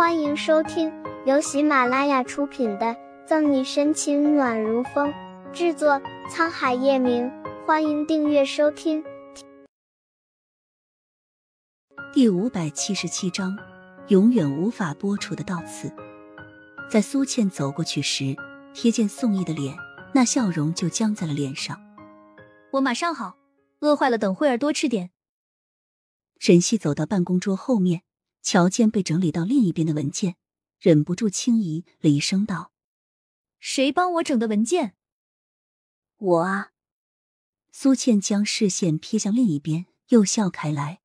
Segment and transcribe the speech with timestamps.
[0.00, 0.90] 欢迎收听
[1.26, 2.86] 由喜马拉雅出品的
[3.26, 5.12] 《赠你深情暖如风》，
[5.52, 7.30] 制作沧海夜明。
[7.66, 9.04] 欢迎订阅收听。
[12.14, 13.54] 第五百七十七章，
[14.08, 15.94] 永远无法播出的悼词。
[16.90, 18.34] 在苏倩走过去时，
[18.72, 19.76] 瞥见宋毅的脸，
[20.14, 21.78] 那笑容就僵在了脸上。
[22.70, 23.36] 我马上好，
[23.80, 25.10] 饿坏了，等会儿多吃点。
[26.38, 28.00] 沈西走到办公桌后面。
[28.42, 30.36] 瞧见被整理到另一边的文件，
[30.78, 32.72] 忍不住轻疑了一声，道
[33.60, 34.94] ：“谁帮我整的文件
[36.16, 36.72] ？”“我啊。”
[37.70, 41.00] 苏倩将视线瞥向另一边，又笑开来：“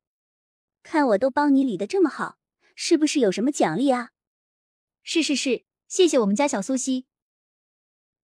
[0.82, 2.38] 看我都帮你理的这么好，
[2.76, 4.12] 是不是有什么奖励啊
[5.04, 7.06] ？”“是是是，谢谢我们家小苏西。”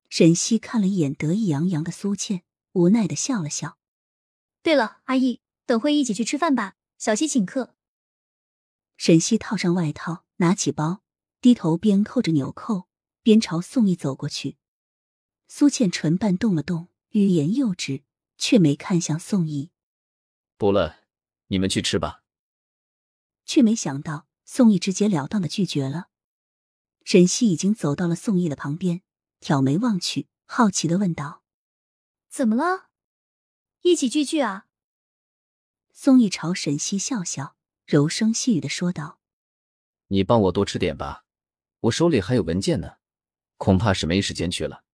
[0.09, 2.43] 沈西看了一眼得意洋洋的苏倩，
[2.73, 3.77] 无奈的笑了笑。
[4.63, 7.75] “对了，阿姨，等会一起去吃饭吧，小西请客。”
[9.03, 11.01] 沈西套上外套，拿起包，
[11.39, 12.87] 低头边扣着纽扣，
[13.23, 14.59] 边朝宋毅走过去。
[15.47, 18.03] 苏倩唇瓣动了动，欲言又止，
[18.37, 19.71] 却没看向宋毅。
[20.55, 20.99] 不了，
[21.47, 22.23] 你们去吃吧。
[23.43, 26.09] 却没想到宋毅直截了当的拒绝了。
[27.03, 29.01] 沈西已经走到了宋毅的旁边，
[29.39, 31.41] 挑眉望去，好奇的问道
[32.29, 32.91] ：“怎么了？
[33.81, 34.67] 一起聚聚啊？”
[35.91, 37.57] 宋毅朝沈西笑笑。
[37.91, 39.19] 柔声细语的说道
[40.07, 41.25] ：“你帮我多吃点吧，
[41.81, 42.93] 我手里还有文件呢，
[43.57, 44.85] 恐怕是没时间去了。”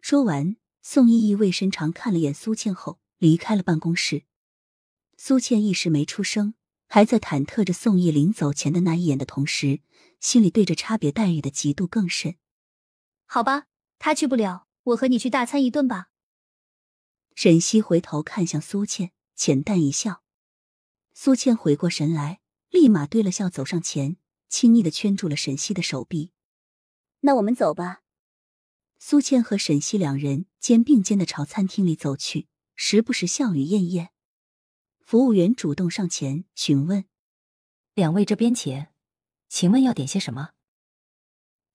[0.00, 4.26] 说完，宋依意味深长看了眼苏倩后离开了办公室。
[5.16, 6.54] 苏倩一时没出声，
[6.86, 9.80] 还在忐忑着宋毅临走前的那一眼的同时，
[10.20, 12.36] 心里对着差别待遇的嫉妒更甚。
[13.26, 13.66] 好吧，
[13.98, 16.10] 他去不了，我和你去大餐一顿吧。
[17.34, 20.21] 沈西回头看向苏倩，浅淡一笑。
[21.14, 24.16] 苏倩回过神来，立马对了笑，走上前，
[24.48, 26.32] 亲昵的圈住了沈西的手臂。
[27.20, 28.02] 那我们走吧。
[28.98, 34.10] 苏倩和沈西两人肩并肩的朝餐厅里走去，时不时笑语晏晏。
[35.00, 37.04] 服务员主动上前询问
[37.94, 38.86] ：“两位这边请，
[39.48, 40.52] 请问要点些什么？”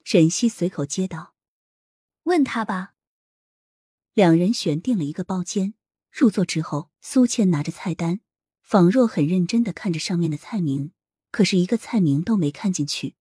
[0.03, 1.35] 沈西随口接道
[2.23, 2.95] ：“问他吧。”
[4.15, 5.75] 两人选定了一个包间，
[6.09, 8.21] 入座之后，苏倩拿着菜单。
[8.67, 10.91] 仿若很认真的看着上面的菜名，
[11.31, 13.15] 可是一个菜名都没看进去。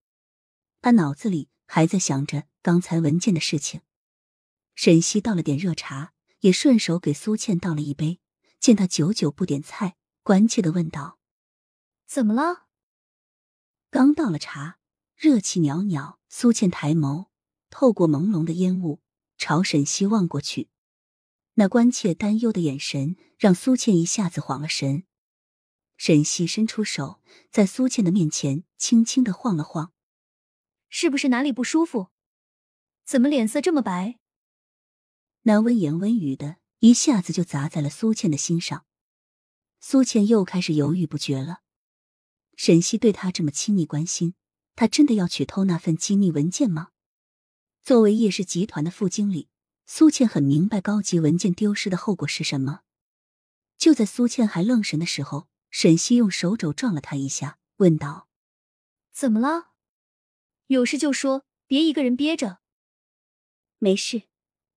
[0.82, 3.82] 他脑子里还在想着刚才文件的事情。
[4.74, 8.18] 沈西倒了点热茶，也顺手给苏倩倒了一杯。
[8.58, 11.20] 见他久久不点菜，关切的问道
[12.08, 12.66] ：“怎么了？”
[13.88, 14.80] 刚倒了茶，
[15.14, 16.18] 热气袅袅。
[16.28, 17.28] 苏倩抬眸，
[17.70, 19.00] 透过朦胧的烟雾
[19.38, 20.70] 朝沈西望过去，
[21.54, 25.04] 那关切担忧的眼神让苏倩一下子晃了神。
[25.96, 29.92] 沈西伸出手，在苏倩的面前轻轻的晃了晃，
[30.88, 32.10] 是不是哪里不舒服？
[33.04, 34.18] 怎么脸色这么白？
[35.42, 38.84] 那温言温语的一下子就砸在了苏倩的心上。
[39.80, 41.62] 苏倩又开始犹豫不决了。
[42.56, 44.34] 沈西对她这么亲密关心，
[44.74, 46.88] 他真的要去偷那份机密文件吗？
[47.82, 49.48] 作为叶氏集团的副经理，
[49.86, 52.80] 苏倩很明白高级文件丢失的后果是什么。
[53.78, 55.48] 就在苏倩还愣神的时候。
[55.70, 58.28] 沈西用手肘撞了他一下，问道
[59.12, 59.72] ：“怎么了？
[60.68, 62.60] 有事就说，别一个人憋着。
[63.78, 64.22] ”“没事，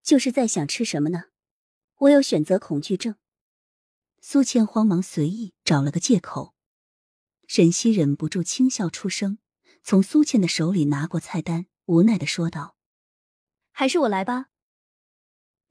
[0.04, 1.26] 就是在想吃什么呢。
[2.00, 3.16] 我有选择恐惧症。”
[4.22, 6.54] 苏倩慌忙随意找了个借口。
[7.48, 9.40] 沈西忍不住轻笑出声，
[9.82, 12.76] 从苏倩的手里拿过菜单，无奈的说道
[13.72, 14.50] ：“还是我来吧。”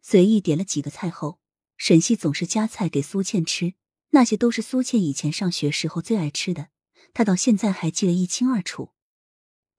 [0.01, 1.39] 随意点了几个菜后，
[1.77, 3.75] 沈西总是夹菜给苏倩吃。
[4.11, 6.69] 那些都是苏倩以前上学时候最爱吃的，
[7.13, 8.93] 她到现在还记得一清二楚。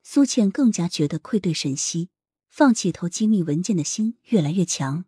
[0.04, 2.10] 苏倩更加觉得愧对沈西，
[2.48, 5.06] 放弃偷机密文件的心越来越强。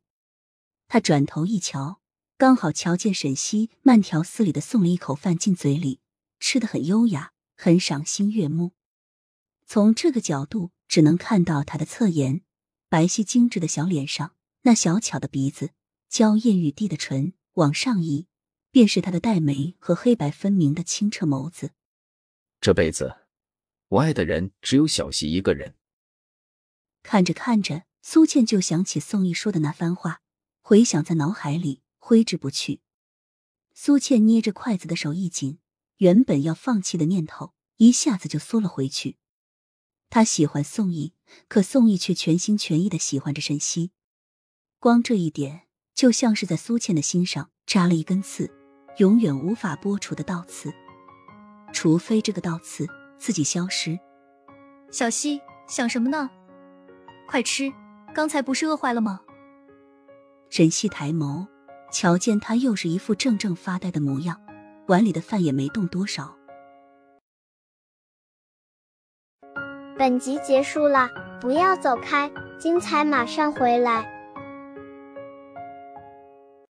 [0.88, 2.02] 她转头一瞧，
[2.38, 6.02] 刚好瞧见沈西慢条斯理的送了一口饭进嘴里，
[6.40, 8.74] 吃的很优雅，很赏心悦目。
[9.66, 12.42] 从这个角度，只能看到他的侧颜，
[12.90, 15.70] 白皙精致的小脸上，那小巧的鼻子，
[16.10, 18.28] 娇艳欲滴的唇往上移。
[18.72, 21.72] 便是他的黛眉和黑白分明的清澈眸子。
[22.60, 23.28] 这辈子，
[23.90, 25.76] 我爱的人只有小溪一个人。
[27.04, 30.22] 看着看着，苏倩就想起宋毅说的那番话，
[30.62, 32.82] 回想在脑海里挥之不去。
[33.74, 35.60] 苏倩捏着筷子的手一紧，
[35.98, 39.18] 原本要放弃的念头一下子就缩了回去。
[40.10, 41.14] 他喜欢宋毅，
[41.48, 43.92] 可宋毅却全心全意的喜欢着沈西。
[44.78, 48.61] 光这一点，就像是在苏倩的心上扎了一根刺。
[48.98, 50.72] 永远无法播出的倒刺，
[51.72, 52.86] 除非这个倒刺
[53.18, 53.98] 自己消失，
[54.92, 56.30] 小溪，想什么呢？
[57.28, 57.72] 快吃，
[58.14, 59.22] 刚才不是饿坏了吗？
[60.50, 61.48] 沈西抬眸，
[61.92, 64.40] 瞧见他又是一副怔怔发呆的模样，
[64.88, 66.36] 碗里的饭也没动多少。
[69.98, 71.10] 本集结束了，
[71.40, 72.30] 不要走开，
[72.60, 74.21] 精彩马上回来。